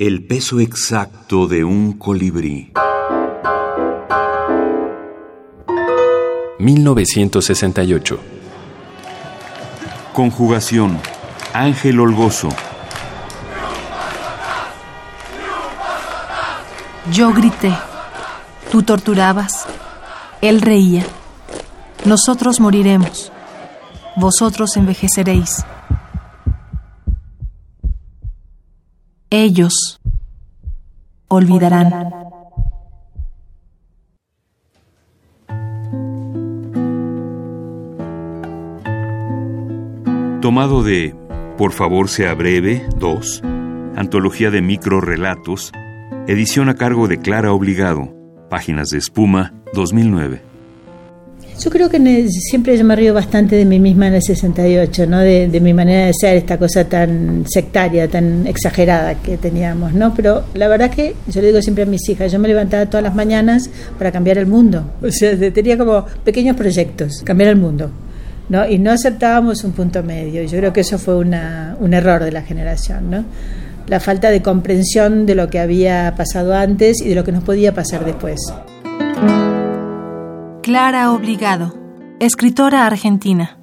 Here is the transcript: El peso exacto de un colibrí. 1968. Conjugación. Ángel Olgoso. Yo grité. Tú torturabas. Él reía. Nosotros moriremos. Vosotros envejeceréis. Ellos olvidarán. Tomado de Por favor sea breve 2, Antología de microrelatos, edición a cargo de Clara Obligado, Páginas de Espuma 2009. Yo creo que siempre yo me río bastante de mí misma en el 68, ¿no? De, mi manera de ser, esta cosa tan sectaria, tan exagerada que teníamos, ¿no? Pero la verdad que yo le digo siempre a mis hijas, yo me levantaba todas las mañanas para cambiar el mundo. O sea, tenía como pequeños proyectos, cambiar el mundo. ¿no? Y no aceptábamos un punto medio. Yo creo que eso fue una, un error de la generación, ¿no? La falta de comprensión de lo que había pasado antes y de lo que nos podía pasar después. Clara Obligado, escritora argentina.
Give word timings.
El 0.00 0.24
peso 0.24 0.60
exacto 0.60 1.46
de 1.46 1.62
un 1.62 1.92
colibrí. 1.92 2.72
1968. 6.58 8.18
Conjugación. 10.14 10.98
Ángel 11.52 12.00
Olgoso. 12.00 12.48
Yo 17.12 17.34
grité. 17.34 17.70
Tú 18.72 18.82
torturabas. 18.82 19.66
Él 20.40 20.62
reía. 20.62 21.04
Nosotros 22.06 22.58
moriremos. 22.58 23.30
Vosotros 24.16 24.78
envejeceréis. 24.78 25.62
Ellos 29.32 30.00
olvidarán. 31.28 31.88
Tomado 40.42 40.82
de 40.82 41.14
Por 41.56 41.70
favor 41.70 42.08
sea 42.08 42.34
breve 42.34 42.88
2, 42.96 43.42
Antología 43.94 44.50
de 44.50 44.62
microrelatos, 44.62 45.70
edición 46.26 46.68
a 46.68 46.74
cargo 46.74 47.06
de 47.06 47.20
Clara 47.20 47.52
Obligado, 47.52 48.12
Páginas 48.48 48.88
de 48.88 48.98
Espuma 48.98 49.54
2009. 49.74 50.49
Yo 51.62 51.70
creo 51.70 51.90
que 51.90 52.26
siempre 52.30 52.74
yo 52.78 52.84
me 52.86 52.96
río 52.96 53.12
bastante 53.12 53.54
de 53.54 53.66
mí 53.66 53.78
misma 53.78 54.06
en 54.06 54.14
el 54.14 54.22
68, 54.22 55.06
¿no? 55.06 55.18
De, 55.18 55.60
mi 55.60 55.74
manera 55.74 56.06
de 56.06 56.14
ser, 56.14 56.38
esta 56.38 56.56
cosa 56.56 56.84
tan 56.84 57.44
sectaria, 57.46 58.08
tan 58.08 58.46
exagerada 58.46 59.16
que 59.16 59.36
teníamos, 59.36 59.92
¿no? 59.92 60.14
Pero 60.14 60.44
la 60.54 60.68
verdad 60.68 60.90
que 60.90 61.14
yo 61.28 61.42
le 61.42 61.48
digo 61.48 61.60
siempre 61.60 61.84
a 61.84 61.86
mis 61.86 62.08
hijas, 62.08 62.32
yo 62.32 62.38
me 62.38 62.48
levantaba 62.48 62.86
todas 62.86 63.04
las 63.04 63.14
mañanas 63.14 63.68
para 63.98 64.10
cambiar 64.10 64.38
el 64.38 64.46
mundo. 64.46 64.90
O 65.02 65.10
sea, 65.10 65.36
tenía 65.52 65.76
como 65.76 66.06
pequeños 66.24 66.56
proyectos, 66.56 67.20
cambiar 67.24 67.50
el 67.50 67.56
mundo. 67.56 67.90
¿no? 68.48 68.66
Y 68.66 68.78
no 68.78 68.90
aceptábamos 68.90 69.62
un 69.62 69.72
punto 69.72 70.02
medio. 70.02 70.42
Yo 70.44 70.56
creo 70.56 70.72
que 70.72 70.80
eso 70.80 70.98
fue 70.98 71.16
una, 71.16 71.76
un 71.78 71.92
error 71.92 72.24
de 72.24 72.32
la 72.32 72.40
generación, 72.40 73.10
¿no? 73.10 73.24
La 73.86 74.00
falta 74.00 74.30
de 74.30 74.40
comprensión 74.40 75.26
de 75.26 75.34
lo 75.34 75.50
que 75.50 75.58
había 75.58 76.14
pasado 76.16 76.54
antes 76.54 77.02
y 77.02 77.10
de 77.10 77.14
lo 77.14 77.22
que 77.22 77.32
nos 77.32 77.44
podía 77.44 77.74
pasar 77.74 78.06
después. 78.06 78.40
Clara 80.62 81.10
Obligado, 81.10 81.74
escritora 82.20 82.84
argentina. 82.84 83.59